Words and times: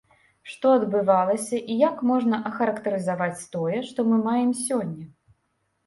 Што 0.53 0.71
адбывалася 0.77 1.59
і 1.75 1.77
як 1.89 2.01
можна 2.13 2.41
ахарактарызаваць 2.53 3.47
тое, 3.55 3.77
што 3.93 3.99
мы 4.11 4.15
маем 4.29 4.51
сёння? 4.67 5.05